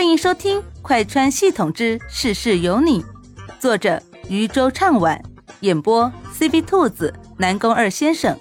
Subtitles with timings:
[0.00, 3.02] 欢迎收听《快穿系统之事事有你》，
[3.60, 5.22] 作者渔舟唱晚，
[5.60, 8.40] 演播 C B 兔子、南宫二先生。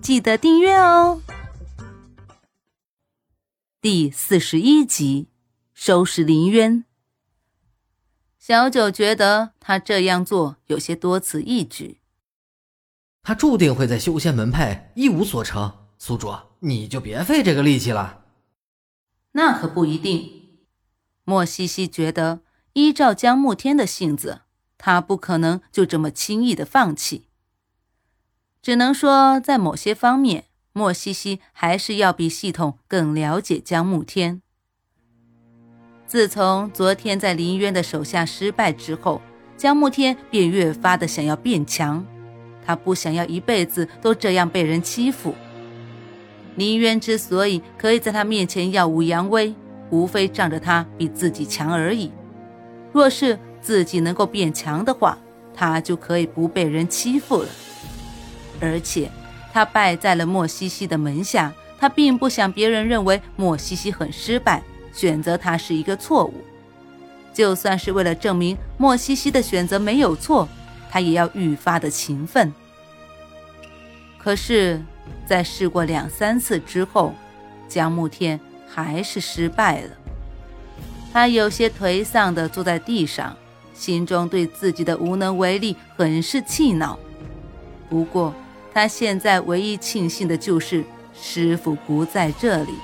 [0.00, 1.20] 记得订阅哦。
[3.82, 5.28] 第四十一集，
[5.74, 6.86] 收拾林渊。
[8.38, 12.00] 小九觉得他这样做有些多此一举。
[13.22, 18.24] 他注定会在修仙门派一无所成，宿主，你就别费这个力气了。
[19.32, 20.39] 那可不一定。
[21.30, 22.40] 莫西西觉得，
[22.72, 24.40] 依照江慕天的性子，
[24.76, 27.26] 他不可能就这么轻易的放弃。
[28.60, 34.42] 只能说，在某些方面，莫西西还是要比系统更了解江慕天。
[36.04, 39.22] 自从昨天在林渊的手下失败之后，
[39.56, 42.04] 江慕天便越发的想要变强。
[42.66, 45.36] 他不想要一辈子都这样被人欺负。
[46.56, 49.54] 林渊之所以可以在他面前耀武扬威，
[49.90, 52.10] 无非仗着他比自己强而已。
[52.92, 55.18] 若是自己能够变强的话，
[55.54, 57.48] 他就可以不被人欺负了。
[58.60, 59.10] 而且，
[59.52, 66.34] 他败在了莫西西的门下，他并不想别人认为莫西西很失败，选择他是一个错误。
[67.32, 70.48] 就算是为了证明莫西西的选择没有错，
[70.90, 72.52] 他也要愈发的勤奋。
[74.18, 74.82] 可是，
[75.26, 77.14] 在试过两三次之后，
[77.68, 78.38] 江慕天。
[78.72, 79.90] 还是失败了。
[81.12, 83.36] 他有些颓丧地坐在地上，
[83.74, 86.98] 心中对自己的无能为力很是气恼。
[87.88, 88.32] 不过，
[88.72, 92.74] 他现在唯一庆幸的就是师傅不在这里，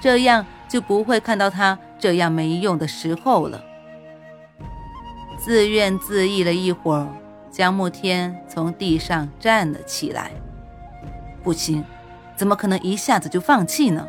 [0.00, 3.62] 这样就不会看到他这样没用的时候了。
[5.38, 7.06] 自怨自艾了一会儿，
[7.52, 10.32] 江慕天从地上站了起来。
[11.44, 11.84] 不行，
[12.36, 14.06] 怎么可能一下子就放弃呢？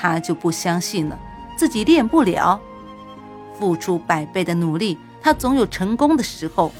[0.00, 1.18] 他就不相信了，
[1.56, 2.60] 自己练不了，
[3.58, 6.70] 付出百倍的努力，他总有成功的时候。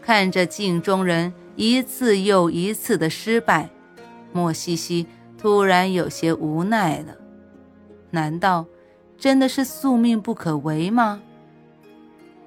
[0.00, 3.68] 看着镜中人一次又一次的失败，
[4.32, 7.16] 莫西西突然有些无奈了。
[8.10, 8.64] 难道
[9.18, 11.20] 真的是宿命不可违吗？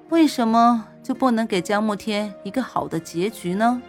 [0.08, 3.82] 为什么就不能给江慕天一个好的结局呢？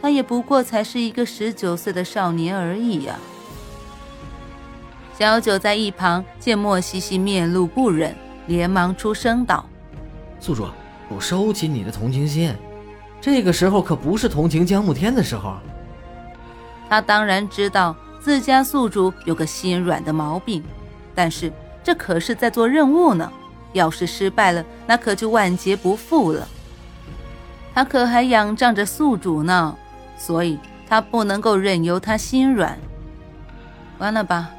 [0.00, 3.18] 他也不过才是一个十九岁的少年而已呀。
[5.18, 8.14] 小九在一旁见莫西西面露不忍，
[8.46, 9.68] 连忙出声道
[10.38, 10.68] ：“宿主，
[11.08, 12.54] 我收起你的同情心，
[13.20, 15.56] 这个时候可不是同情江慕天的时候。”
[16.88, 20.62] 他当然知道自家宿主有个心软的毛病，
[21.16, 21.52] 但是
[21.82, 23.28] 这可是在做任务呢，
[23.72, 26.46] 要是失败了，那可就万劫不复了。
[27.74, 29.76] 他可还仰仗着宿主呢，
[30.16, 32.78] 所以他不能够任由他心软。
[33.98, 34.50] 完了吧？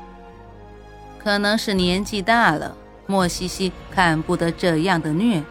[1.22, 2.76] 可能是年纪大了，
[3.06, 5.44] 莫西西看不得这样的虐，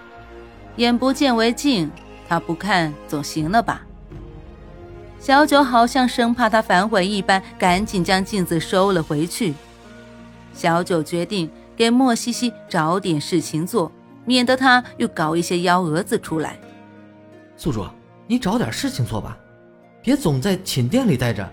[0.76, 1.90] 眼不见为净，
[2.26, 3.82] 他不看总行了吧？
[5.20, 9.52] 小九好像生怕他反悔一般，赶紧将镜子收了回去。
[10.54, 13.92] 小九决定给莫西西找点事情做，
[14.24, 16.58] 免得他又搞一些幺蛾子出来。
[17.56, 17.84] 宿主，
[18.26, 19.36] 你找点事情做吧，
[20.00, 21.48] 别总在寝殿里待着，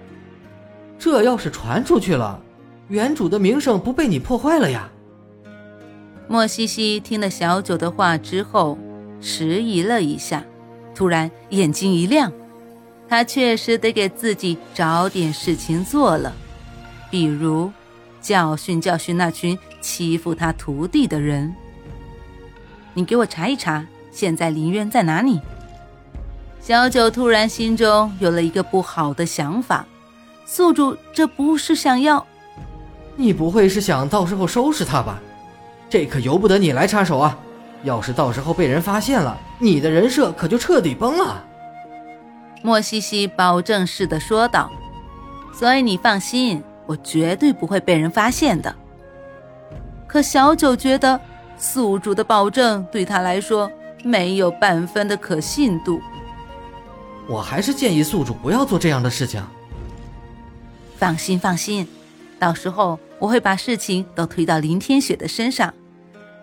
[0.98, 2.40] 这要是传出去了。
[2.88, 4.90] 原主的名声不被你破坏了呀？
[6.28, 8.78] 莫西西听了小九的话之后，
[9.20, 10.44] 迟疑了一下，
[10.94, 12.32] 突然眼睛一亮，
[13.08, 16.34] 他确实得给自己找点事情做了，
[17.10, 17.72] 比如
[18.22, 21.54] 教训教训那群欺负他徒弟的人。
[22.94, 25.40] 你给我查一查，现在林渊在哪里？
[26.62, 29.86] 小九突然心中有了一个不好的想法，
[30.46, 32.26] 宿主这不是想要？
[33.16, 35.20] 你不会是想到时候收拾他吧？
[35.90, 37.38] 这可由不得你来插手啊！
[37.84, 41.44] 要是到时候被人发现了，你的人设可就彻底崩了。
[42.64, 44.72] 莫西西保证似的说道
[45.54, 48.76] ：“所以你放心，我绝对不会被人发现的。”
[50.08, 51.20] 可小九觉得
[51.58, 53.72] 宿主的保证对他来说
[54.04, 56.02] 没有半分的可信度。
[57.28, 59.44] 我还是建议宿主不要做这样的事情。
[60.98, 61.88] 放心，放心。
[62.40, 65.74] 到时候我会把事情都推到林天雪的身上，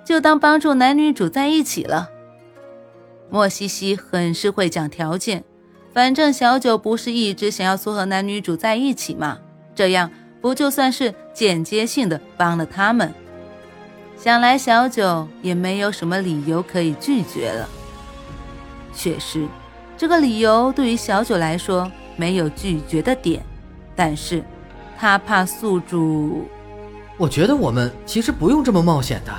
[0.04, 2.10] 就当帮助男女主在一起了。
[3.30, 5.44] 莫西西很是会讲条件，
[5.94, 9.38] 反正小九不是一直想要撮合男女主在一起吗？
[9.76, 13.14] 这样不就算是间接性的帮了他们？
[14.16, 17.68] 想来小九也没有什么理由可以拒绝了。
[18.92, 19.46] 确实，
[19.96, 23.40] 这个理由对于小九来说没有拒绝的点，
[23.94, 24.42] 但是。
[24.98, 26.46] 他怕宿主，
[27.18, 29.32] 我觉得我们其实不用这么冒险的。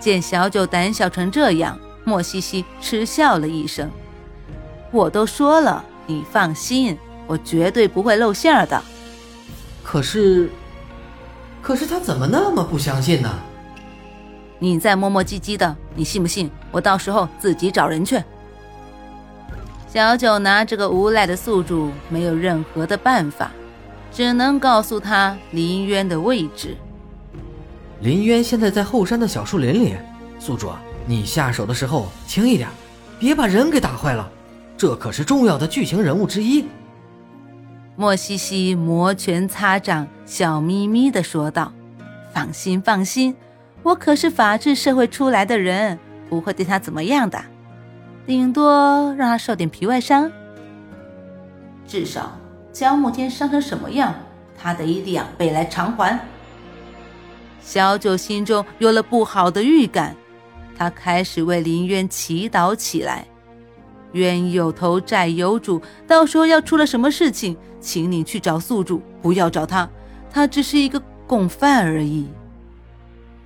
[0.00, 3.90] 见小九胆小成这样，莫西西嗤笑了一声
[4.92, 8.82] ：“我都说了，你放心，我绝对不会露馅的。”
[9.82, 10.50] 可是，
[11.62, 13.30] 可是他怎么那么不相信呢？
[14.58, 16.50] 你再磨磨唧唧的，你信不信？
[16.70, 18.22] 我到时候自己找人去。
[19.88, 23.50] 小九拿这个无赖的宿主没有任何的办法，
[24.18, 26.76] 只能告诉他林渊的位置。
[28.00, 29.94] 林渊现在在后山的小树林里。
[30.40, 30.72] 宿主，
[31.06, 32.68] 你下手的时候轻一点，
[33.20, 34.28] 别把人给打坏了。
[34.76, 36.64] 这可是重要的剧情人物之一。
[37.94, 41.72] 莫西西摩拳擦掌，笑眯眯地说道
[42.34, 43.36] ：“放心，放心，
[43.84, 45.96] 我可是法治社会出来的人，
[46.28, 47.40] 不会对他怎么样的。”
[48.26, 50.28] 顶多让他受点皮外伤，
[51.86, 52.36] 至少
[52.78, 54.14] 江慕天伤成什么样，
[54.56, 56.16] 他得以两倍来偿还。
[57.60, 60.14] 小九心中有了不好的预感，
[60.76, 63.26] 他开始为林渊祈祷起来
[64.14, 69.90] ：“冤有头债有主，到时候要出了什么事情，请你去找宿主，不要找他，
[70.30, 72.28] 他只是一个共犯而已。”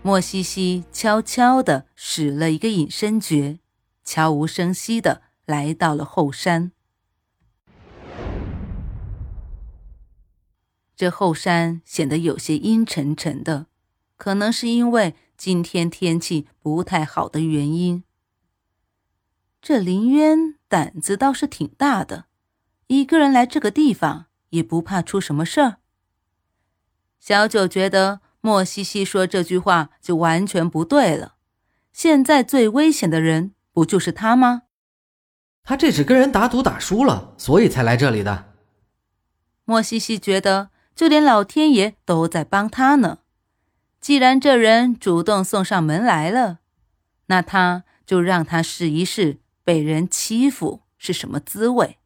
[0.05, 3.61] 莫西西悄悄地使了一个隐身诀。
[4.05, 6.73] 悄无声息的来到了后山。
[11.03, 13.67] 这后山显得有些阴沉沉的，
[14.17, 18.05] 可能是因为今天天气不太好的原因。
[19.61, 22.27] 这林渊胆子倒是挺大的，
[22.87, 25.79] 一个人来这个地方也不怕出什么事儿。
[27.19, 31.35] 小九觉得莫西西说这句话就完全不对了。
[31.93, 33.57] 现在最危险的人。
[33.73, 34.63] 不就是他吗？
[35.65, 38.53] 他这是跟人打赌打输了，所以才来这里的。
[39.65, 43.19] 莫西西觉得，就连老天爷都在帮他呢。
[44.01, 46.59] 既然这人主动送上门来了，
[47.27, 51.99] 那他就让他试一试被人欺负是什么滋味。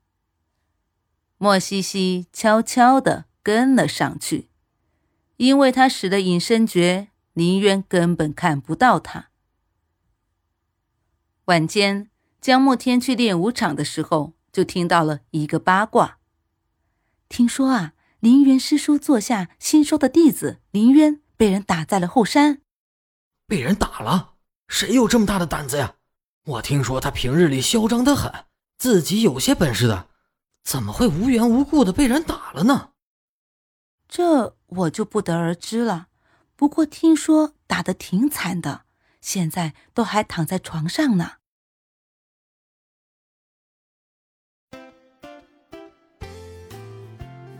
[1.38, 4.49] 莫西西悄悄地跟了上去，
[5.37, 9.31] 因为他使的隐身诀，林渊根本看不到他。
[11.47, 12.11] 晚间，
[12.41, 16.19] 江慕天去练武场的时候，就听到了一个八卦。
[17.29, 22.62] 听说啊，林渊师叔座下新收的弟子林渊被人打在了后山。
[23.46, 24.34] 被人打了？
[24.68, 25.94] 谁有这么大的胆子呀？
[26.44, 28.32] 我听说他平日里嚣张得很，
[28.78, 30.08] 自己有些本事的，
[30.64, 32.90] 怎么会无缘无故的被人打了呢？
[34.08, 36.08] 这我就不得而知了。
[36.56, 38.82] 不过听说打得挺惨的。
[39.20, 41.38] 现在都还躺在床上呢。